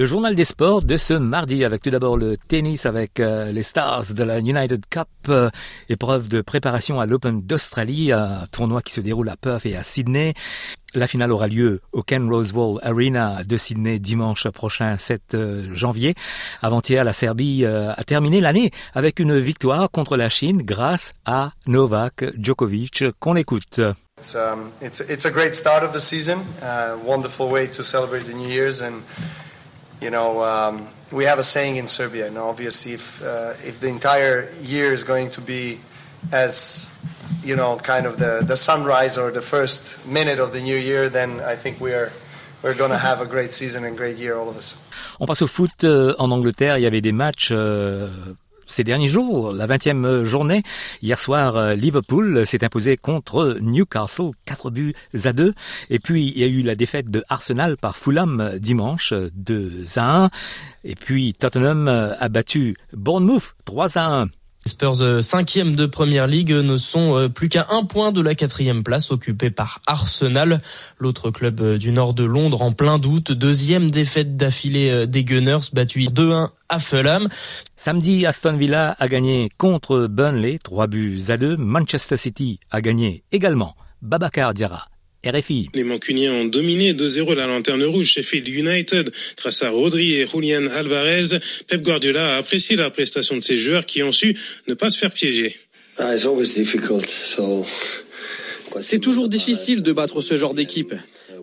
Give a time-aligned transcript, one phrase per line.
[0.00, 3.62] Le journal des sports de ce mardi avec tout d'abord le tennis avec euh, les
[3.62, 5.50] Stars de la United Cup, euh,
[5.90, 9.82] épreuve de préparation à l'Open d'Australie, un tournoi qui se déroule à Perth et à
[9.82, 10.32] Sydney.
[10.94, 16.14] La finale aura lieu au Ken Rosewall Arena de Sydney dimanche prochain 7 euh, janvier.
[16.62, 22.24] Avant-hier, la Serbie a terminé l'année avec une victoire contre la Chine grâce à Novak
[22.38, 23.82] Djokovic qu'on écoute.
[30.00, 33.88] You know, um, we have a saying in Serbia, and obviously, if uh, if the
[33.88, 35.80] entire year is going to be
[36.32, 36.90] as
[37.44, 41.08] you know, kind of the, the sunrise or the first minute of the new year,
[41.08, 42.12] then I think we are
[42.62, 44.76] we're going to have a great season and great year, all of us.
[45.18, 46.76] On passe au foot euh, en Angleterre.
[46.76, 48.08] Il y avait des matchs euh,
[48.70, 50.62] ces derniers jours, la 20e journée.
[51.02, 55.54] Hier soir, euh, Liverpool s'est imposé contre Newcastle, 4 buts à 2.
[55.90, 60.24] Et puis, il y a eu la défaite de Arsenal par Fulham dimanche, 2 à
[60.24, 60.30] 1.
[60.84, 64.28] Et puis, Tottenham a battu Bournemouth, 3 à 1.
[64.66, 68.20] Les Spurs euh, cinquième de Première Ligue ne sont euh, plus qu'à un point de
[68.20, 70.60] la quatrième place occupée par Arsenal,
[70.98, 73.32] l'autre club euh, du nord de Londres en plein doute.
[73.32, 77.28] Deuxième défaite d'affilée des Gunners, battu 2-1 à Fulham.
[77.76, 81.56] Samedi, Aston Villa a gagné contre Burnley, 3 buts à 2.
[81.56, 83.74] Manchester City a gagné également.
[84.02, 84.88] Babacar Diarra
[85.24, 85.68] RFI.
[85.74, 90.66] Les Mancuniens ont dominé 2-0 la lanterne rouge Sheffield United grâce à Rodri et Julian
[90.66, 91.38] Alvarez.
[91.66, 94.98] Pep Guardiola a apprécié la prestation de ses joueurs qui ont su ne pas se
[94.98, 95.56] faire piéger.
[95.98, 96.16] Ah,
[98.80, 100.94] C'est toujours difficile de battre ce genre d'équipe.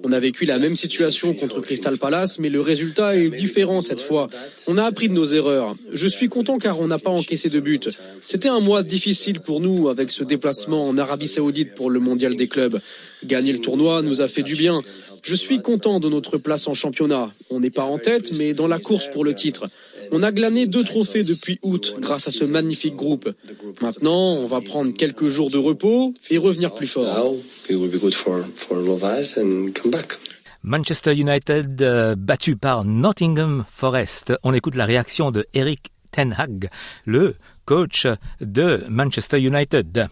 [0.04, 4.02] On a vécu la même situation contre Crystal Palace, mais le résultat est différent cette
[4.02, 4.30] fois.
[4.68, 5.76] On a appris de nos erreurs.
[5.92, 7.90] Je suis content car on n'a pas encaissé de but.
[8.24, 12.36] C'était un mois difficile pour nous avec ce déplacement en Arabie Saoudite pour le mondial
[12.36, 12.80] des clubs.
[13.26, 14.82] Gagner le tournoi nous a fait du bien.
[15.24, 17.34] Je suis content de notre place en championnat.
[17.50, 19.70] On n'est pas en tête, mais dans la course pour le titre.
[20.12, 23.30] On a glané deux trophées depuis août grâce à ce magnifique groupe.
[23.82, 27.06] Maintenant, on va prendre quelques jours de repos et revenir plus fort.
[30.64, 34.34] Manchester United euh, battu par Nottingham Forest.
[34.44, 36.70] On écoute la réaction de Eric Ten Hag,
[37.06, 37.36] le
[37.66, 38.08] coach
[38.42, 40.08] de Manchester United.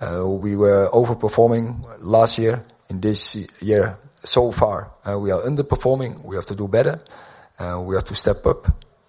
[0.00, 2.62] Uh, we were overperforming last year.
[2.90, 6.24] In this year, so far, uh, we are underperforming.
[6.24, 7.00] We have to do better.
[7.60, 8.66] Uh, we have to step up.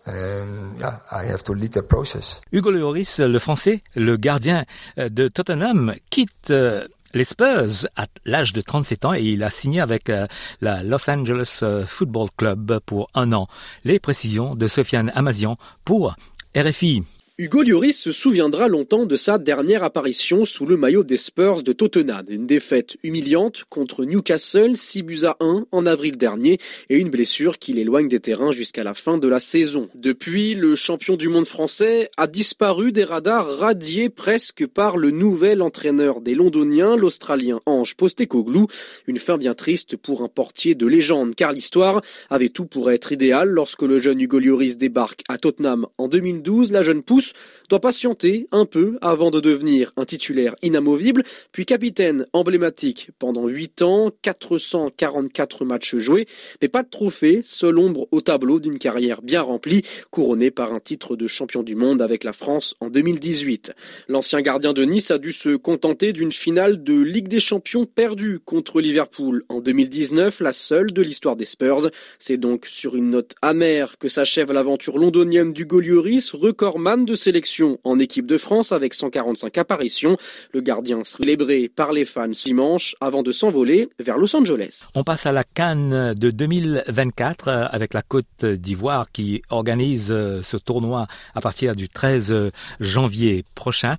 [0.07, 2.41] And yeah, I have to lead the process.
[2.51, 4.65] Hugo Lloris, le français, le gardien
[4.97, 9.51] euh, de Tottenham, quitte euh, les Spurs à l'âge de 37 ans et il a
[9.51, 10.25] signé avec euh,
[10.59, 13.47] la Los Angeles Football Club pour un an.
[13.83, 16.15] Les précisions de Sofiane Amazian pour
[16.55, 17.03] RFI.
[17.41, 21.73] Hugo Lloris se souviendra longtemps de sa dernière apparition sous le maillot des Spurs de
[21.73, 22.23] Tottenham.
[22.29, 26.59] Une défaite humiliante contre Newcastle, 6 buts à 1 en avril dernier
[26.91, 29.89] et une blessure qui l'éloigne des terrains jusqu'à la fin de la saison.
[29.95, 35.63] Depuis, le champion du monde français a disparu des radars radiés presque par le nouvel
[35.63, 38.67] entraîneur des Londoniens, l'Australien Ange Postecoglou.
[39.07, 43.11] Une fin bien triste pour un portier de légende car l'histoire avait tout pour être
[43.11, 46.71] idéale lorsque le jeune Hugo Lloris débarque à Tottenham en 2012.
[46.71, 47.30] La jeune pousse
[47.69, 53.81] doit patienter un peu avant de devenir un titulaire inamovible, puis capitaine emblématique pendant 8
[53.81, 56.27] ans, 444 matchs joués,
[56.61, 60.79] mais pas de trophée, seule ombre au tableau d'une carrière bien remplie, couronnée par un
[60.79, 63.73] titre de champion du monde avec la France en 2018.
[64.07, 68.39] L'ancien gardien de Nice a dû se contenter d'une finale de Ligue des Champions perdue
[68.39, 71.89] contre Liverpool en 2019, la seule de l'histoire des Spurs.
[72.19, 77.79] C'est donc sur une note amère que s'achève l'aventure londonienne du Golioris, recordman de sélection
[77.83, 80.17] en équipe de France avec 145 apparitions.
[80.53, 84.83] Le gardien célébré par les fans dimanche avant de s'envoler vers Los Angeles.
[84.95, 90.41] On passe à la Cannes de 2024 euh, avec la Côte d'Ivoire qui organise euh,
[90.43, 93.97] ce tournoi à partir du 13 janvier prochain.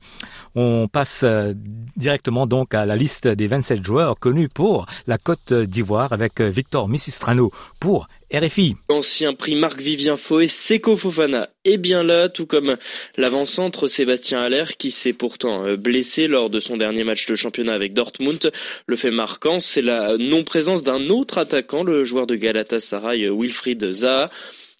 [0.54, 1.54] On passe euh,
[1.96, 6.88] directement donc à la liste des 27 joueurs connus pour la Côte d'Ivoire avec Victor
[6.88, 7.50] Missistrano
[7.80, 8.76] pour RFI.
[8.88, 12.76] Ancien prix Marc-Vivien Foé, Seko Fofana est bien là, tout comme
[13.16, 17.74] l'avant-centre Sébastien Haller qui s'est pourtant euh, blessé lors de son dernier match de championnat
[17.74, 18.50] avec Dortmund.
[18.86, 24.30] Le fait marquant, c'est la non-présence d'un autre attaquant, le joueur de Galatasaray Wilfried Zaha.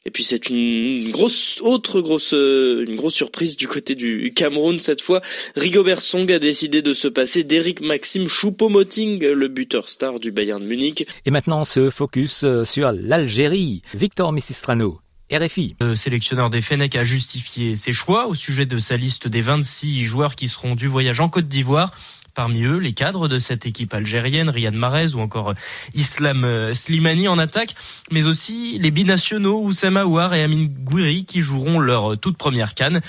[0.05, 4.81] Et puis c'est une grosse autre grosse euh, une grosse surprise du côté du Cameroun
[4.81, 5.23] cette fois.
[5.55, 10.65] Rigobert Song a décidé de se passer d'Eric Maxime Choupo-Moting, le buteur star du Bayern
[10.65, 11.07] Munich.
[11.25, 13.83] Et maintenant on se focus euh, sur l'Algérie.
[13.95, 14.99] Victor Missistrano.
[15.33, 15.77] RFI.
[15.81, 20.05] Le sélectionneur des Fennecs a justifié ses choix au sujet de sa liste des 26
[20.05, 21.91] joueurs qui seront du voyage en Côte d'Ivoire.
[22.35, 25.53] Parmi eux, les cadres de cette équipe algérienne, Riyad Mahrez ou encore
[25.95, 27.75] Islam euh, Slimani en attaque,
[28.11, 33.03] mais aussi les binationaux Oussama Aouar et Amin Gouiri qui joueront leur toute première canne.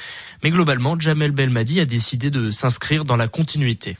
[0.43, 3.97] Mais globalement, Jamel Belmadi a décidé de s'inscrire dans la continuité.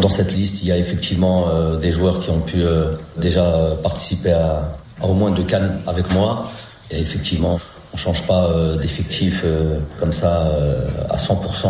[0.00, 3.76] Dans cette liste, il y a effectivement euh, des joueurs qui ont pu euh, déjà
[3.82, 6.48] participer à, à, au moins deux cannes avec moi.
[6.90, 7.60] Et effectivement,
[7.92, 11.66] on change pas euh, d'effectif euh, comme ça euh, à 100%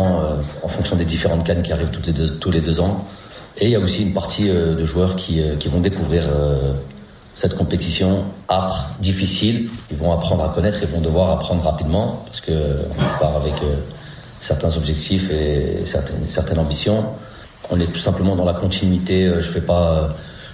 [0.63, 3.05] en fonction des différentes cannes qui arrivent les deux, tous les deux ans.
[3.57, 6.27] Et il y a aussi une partie de joueurs qui, qui vont découvrir
[7.35, 9.69] cette compétition âpre, difficile.
[9.91, 13.53] Ils vont apprendre à connaître et vont devoir apprendre rapidement parce que on part avec
[14.39, 17.05] certains objectifs et certaines, certaines ambitions.
[17.69, 19.31] On est tout simplement dans la continuité.
[19.39, 20.09] Je fais pas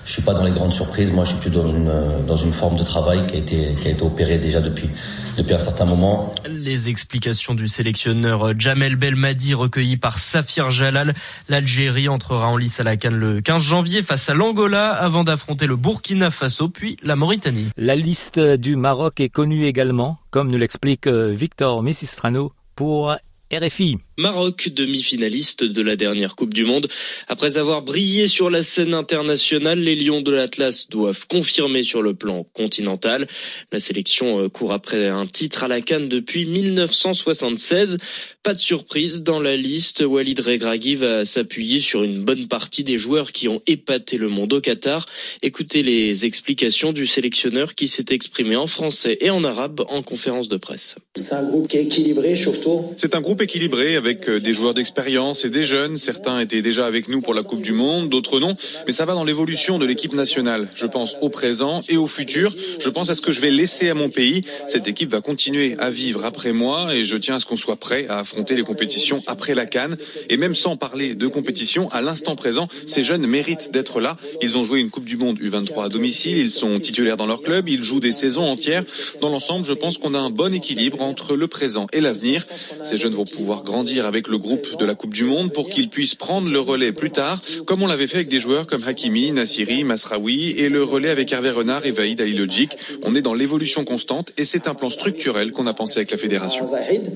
[0.10, 1.12] je suis pas dans les grandes surprises.
[1.12, 3.90] Moi, je suis plus dans une, dans une forme de travail qui a été, qui
[3.90, 4.90] a été opérée déjà depuis,
[5.38, 6.34] depuis un certain moment.
[6.50, 11.14] Les explications du sélectionneur Jamel Belmadi recueillies par Safir Jalal.
[11.48, 15.68] L'Algérie entrera en lice à la Cannes le 15 janvier face à l'Angola avant d'affronter
[15.68, 17.70] le Burkina Faso puis la Mauritanie.
[17.78, 23.16] La liste du Maroc est connue également, comme nous l'explique Victor Messistrano pour
[23.54, 24.00] RFI.
[24.20, 26.90] Maroc, demi-finaliste de la dernière Coupe du Monde.
[27.30, 32.14] Après avoir brillé sur la scène internationale, les Lions de l'Atlas doivent confirmer sur le
[32.14, 33.28] plan continental.
[33.72, 37.98] La sélection euh, court après un titre à la Cannes depuis 1976.
[38.44, 40.04] Pas de surprise dans la liste.
[40.06, 44.52] Walid Regragui va s'appuyer sur une bonne partie des joueurs qui ont épaté le monde
[44.52, 45.06] au Qatar.
[45.42, 50.50] Écoutez les explications du sélectionneur qui s'est exprimé en français et en arabe en conférence
[50.50, 50.96] de presse.
[51.16, 55.46] C'est un groupe qui est équilibré, Chauvetot C'est un groupe équilibré avec des joueurs d'expérience
[55.46, 55.98] et des jeunes.
[55.98, 58.52] Certains étaient déjà avec nous pour la Coupe du Monde, d'autres non.
[58.86, 60.68] Mais ça va dans l'évolution de l'équipe nationale.
[60.74, 62.54] Je pense au présent et au futur.
[62.80, 64.44] Je pense à ce que je vais laisser à mon pays.
[64.68, 67.76] Cette équipe va continuer à vivre après moi et je tiens à ce qu'on soit
[67.76, 69.98] prêt à affronter les compétitions après la Cannes.
[70.30, 74.18] Et même sans parler de compétition, à l'instant présent, ces jeunes méritent d'être là.
[74.42, 76.38] Ils ont joué une Coupe du Monde U23 à domicile.
[76.38, 77.70] Ils sont titulaires dans leur club.
[77.70, 78.84] Ils jouent des saisons entières.
[79.22, 82.46] Dans l'ensemble, je pense qu'on a un bon équilibre entre le présent et l'avenir.
[82.84, 85.90] Ces jeunes vont pouvoir grandir avec le groupe de la Coupe du Monde pour qu'ils
[85.90, 89.32] puissent prendre le relais plus tard, comme on l'avait fait avec des joueurs comme Hakimi,
[89.32, 92.72] Nassiri, Masraoui et le relais avec Hervé Renard et Vaïd Alilogic.
[93.04, 96.18] On est dans l'évolution constante et c'est un plan structurel qu'on a pensé avec la
[96.18, 96.68] fédération.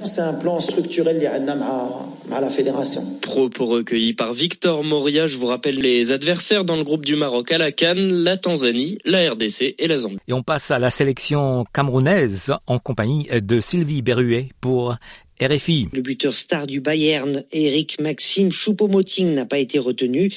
[0.03, 1.19] C'est un plan structurel
[2.31, 3.01] à la fédération.
[3.21, 5.27] Propos recueillis par Victor Moria.
[5.27, 8.97] Je vous rappelle les adversaires dans le groupe du Maroc à la Cannes, la Tanzanie,
[9.05, 10.17] la RDC et la Zambie.
[10.27, 14.95] Et on passe à la sélection camerounaise en compagnie de Sylvie Berruet pour
[15.41, 15.89] RFI.
[15.93, 20.31] Le buteur star du Bayern, Eric Maxime Choupo-Moting, n'a pas été retenu,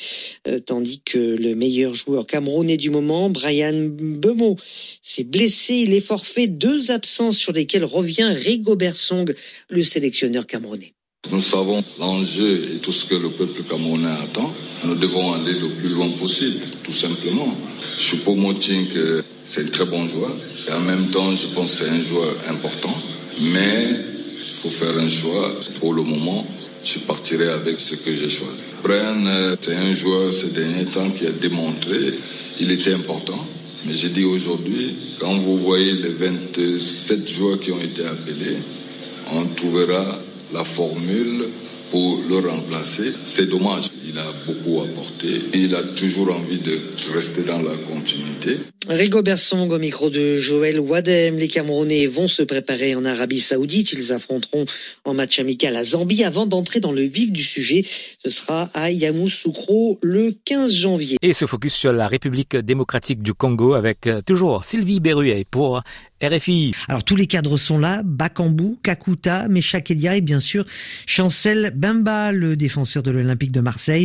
[0.49, 4.57] euh, tandis que le meilleur joueur camerounais du moment, Brian Bemo,
[5.03, 5.75] s'est blessé.
[5.75, 6.47] Il est forfait.
[6.47, 9.33] Deux absences sur lesquelles revient Rigobert Song,
[9.69, 10.95] le sélectionneur camerounais.
[11.31, 14.53] Nous savons l'enjeu et tout ce que le peuple camerounais attend.
[14.85, 17.53] Nous devons aller le plus loin possible, tout simplement.
[17.99, 18.87] Choupo-Moting,
[19.45, 20.33] c'est un très bon joueur.
[20.69, 22.95] Et en même temps, je pense que c'est un joueur important.
[23.41, 24.16] Mais
[24.63, 25.55] faut faire un choix.
[25.81, 26.47] Pour le moment,
[26.85, 28.65] je partirai avec ce que j'ai choisi.
[28.83, 32.15] Brian, c'est un joueur ces derniers temps qui a démontré
[32.61, 33.39] il était important.
[33.85, 38.57] Mais j'ai dit aujourd'hui, quand vous voyez les 27 joueurs qui ont été appelés,
[39.33, 40.05] on trouvera
[40.53, 41.45] la formule
[41.91, 43.13] pour le remplacer.
[43.25, 45.29] C'est dommage, il a beaucoup apporté.
[45.55, 46.79] Il a toujours envie de
[47.13, 48.59] rester dans la continuité.
[48.89, 51.37] Rigobert Song au micro de Joël Wadem.
[51.37, 53.93] Les Camerounais vont se préparer en Arabie Saoudite.
[53.93, 54.65] Ils affronteront
[55.05, 57.85] en match amical la Zambie avant d'entrer dans le vif du sujet.
[58.23, 61.17] Ce sera à Yamoussoukro le 15 janvier.
[61.21, 65.83] Et se focus sur la République démocratique du Congo avec toujours Sylvie Berruet pour
[66.23, 66.73] RFI.
[66.89, 70.65] Alors tous les cadres sont là, Bakambu, Kakuta, Meshak Elia et bien sûr
[71.07, 73.96] Chancel Bemba, le défenseur de l'Olympique de Marseille.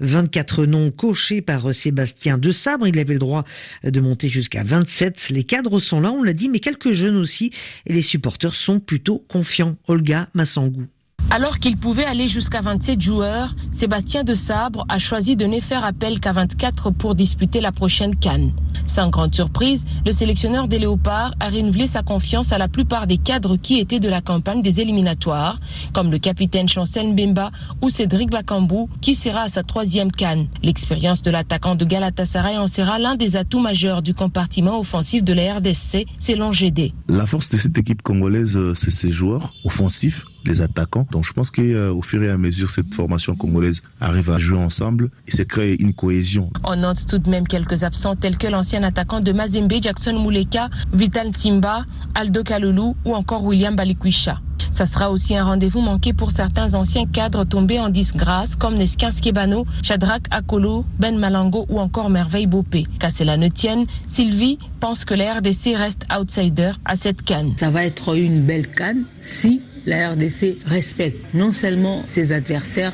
[0.00, 3.44] 24 noms cochés par Sébastien De Sabre, il avait le droit
[3.84, 5.30] de monter jusqu'à 27.
[5.30, 7.50] Les cadres sont là, on l'a dit, mais quelques jeunes aussi
[7.86, 9.76] et les supporters sont plutôt confiants.
[9.86, 10.86] Olga Massangou.
[11.30, 15.84] Alors qu'il pouvait aller jusqu'à 27 joueurs, Sébastien de Sabre a choisi de ne faire
[15.84, 18.52] appel qu'à 24 pour disputer la prochaine Cannes.
[18.86, 23.18] Sans grande surprise, le sélectionneur des Léopards a renouvelé sa confiance à la plupart des
[23.18, 25.60] cadres qui étaient de la campagne des éliminatoires,
[25.92, 27.50] comme le capitaine Chancel Mbemba
[27.82, 30.48] ou Cédric Bakambou, qui sera à sa troisième Cannes.
[30.62, 35.34] L'expérience de l'attaquant de Galatasaray en sera l'un des atouts majeurs du compartiment offensif de
[35.34, 36.94] la RDC, selon GD.
[37.08, 41.06] La force de cette équipe congolaise, euh, c'est ses joueurs offensifs les attaquants.
[41.10, 44.58] Donc je pense qu'au euh, fur et à mesure, cette formation congolaise arrive à jouer
[44.58, 46.50] ensemble et c'est créer une cohésion.
[46.64, 50.68] On note tout de même quelques absents tels que l'ancien attaquant de Mazembe, Jackson Mouleka,
[50.92, 54.40] Vital Timba, Aldo Kalulu ou encore William Balikwisha.
[54.72, 59.10] Ça sera aussi un rendez-vous manqué pour certains anciens cadres tombés en disgrâce comme Neskin
[59.10, 62.84] Skebano, Shadrach Akolo, Ben Malango ou encore Merveille Bopé.
[62.98, 67.54] Qu'à cela ne tienne, Sylvie pense que la RDC reste outsider à cette canne.
[67.58, 72.92] Ça va être une belle canne si la RDC respecte non seulement ses adversaires,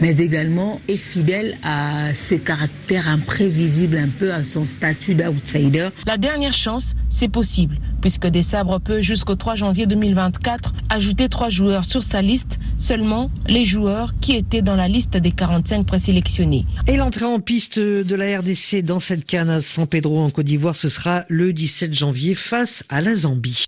[0.00, 5.88] mais également est fidèle à ce caractère imprévisible, un peu à son statut d'outsider.
[6.06, 11.48] La dernière chance, c'est possible, puisque Des Sabres peut jusqu'au 3 janvier 2024 ajouter trois
[11.48, 16.64] joueurs sur sa liste, seulement les joueurs qui étaient dans la liste des 45 présélectionnés.
[16.86, 20.46] Et l'entrée en piste de la RDC dans cette canne à San Pedro en Côte
[20.46, 23.66] d'Ivoire, ce sera le 17 janvier face à la Zambie.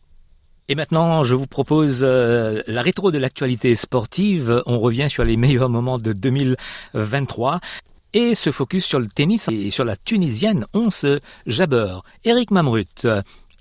[0.70, 4.62] Et maintenant, je vous propose euh, la rétro de l'actualité sportive.
[4.66, 7.60] On revient sur les meilleurs moments de 2023
[8.12, 11.06] et se focus sur le tennis et sur la Tunisienne Once
[11.46, 12.00] Jabber.
[12.24, 13.06] Eric Mamrut,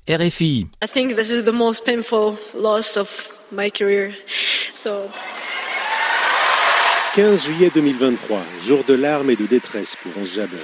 [0.09, 0.67] RFI.
[0.83, 4.11] I think this is the most painful loss of my career.
[4.73, 5.09] So
[7.15, 10.57] 15 juillet 2023, jour de larmes et de détresse pour Once Jabber.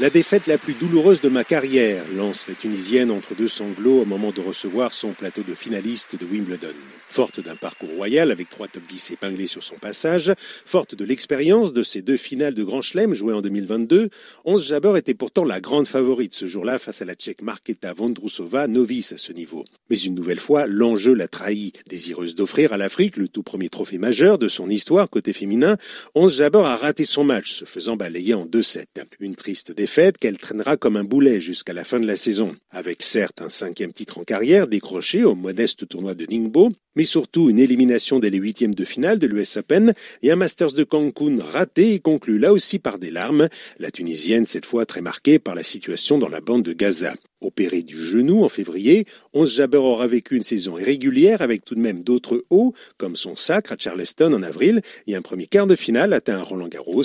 [0.00, 4.04] La défaite la plus douloureuse de ma carrière, lance la Tunisienne entre deux sanglots au
[4.06, 6.72] moment de recevoir son plateau de finaliste de Wimbledon.
[7.10, 11.74] Forte d'un parcours royal avec trois top 10 épinglés sur son passage, forte de l'expérience
[11.74, 14.08] de ses deux finales de Grand Chelem jouées en 2022,
[14.46, 18.68] Onze Jabber était pourtant la grande favorite ce jour-là face à la Tchèque Marketa Vondrousova,
[18.68, 19.66] novice à ce niveau.
[19.90, 21.74] Mais une nouvelle fois, l'enjeu l'a trahi.
[21.88, 25.76] Désireuse d'offrir à l'Afrique le tout premier trophée majeur de son histoire côté féminin,
[26.14, 28.84] Onze Jabber a raté son match, se faisant balayer en 2-7.
[29.18, 32.54] Une triste défaite fait qu'elle traînera comme un boulet jusqu'à la fin de la saison,
[32.70, 36.70] avec certes un cinquième titre en carrière décroché au modeste tournoi de Ningbo,
[37.00, 40.72] mais surtout une élimination dès les huitièmes de finale de l'US Open et un Masters
[40.72, 45.00] de Cancun raté et conclu là aussi par des larmes, la Tunisienne cette fois très
[45.00, 47.14] marquée par la situation dans la bande de Gaza.
[47.42, 51.80] Opérée du genou en février, Onze Jabber aura vécu une saison irrégulière avec tout de
[51.80, 55.74] même d'autres hauts, comme son sacre à Charleston en avril et un premier quart de
[55.74, 57.02] finale atteint à Roland Garros.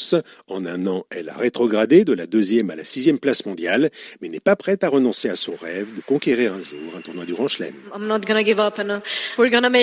[0.50, 4.28] En un an, elle a rétrogradé de la deuxième à la sixième place mondiale, mais
[4.28, 7.34] n'est pas prête à renoncer à son rêve de conquérir un jour un tournoi du
[7.34, 7.74] Grand Chelem.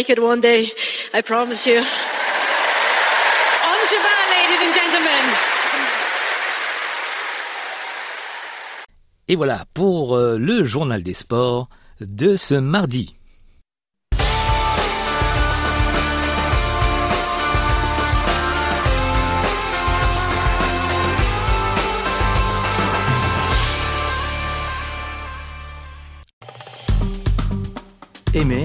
[0.08, 0.70] I'm not gonna give up and we're gonna make it one day.
[1.14, 1.78] I promise you.
[3.64, 3.78] On
[4.30, 5.34] ladies and gentlemen.
[9.28, 11.68] Et voilà pour euh, le journal des sports
[12.00, 13.14] de ce mardi.
[28.34, 28.64] Aimez,